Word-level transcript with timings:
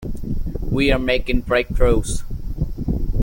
We 0.71 0.91
are 0.91 0.97
making 0.97 1.43
breakthroughs. 1.43 2.23